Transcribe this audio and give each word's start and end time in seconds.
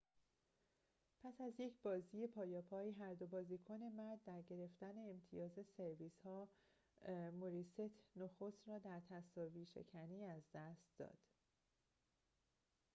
پس 1.23 1.41
از 1.41 1.59
یک 1.59 1.73
بازی 1.83 2.27
پایاپای 2.27 2.91
هر 2.91 3.13
دو 3.13 3.27
بازیکن 3.27 3.79
مرد 3.83 4.19
در 4.25 4.41
گرفتن 4.41 4.97
امتیاز 4.97 5.51
سرویس‌ها 5.77 6.49
موری 7.33 7.63
ست 7.63 8.03
نخست 8.15 8.67
را 8.69 8.79
در 8.79 8.99
تساوی‌شکنی 9.09 10.25
از 10.25 10.43
دست 10.53 10.87
داد 10.97 11.17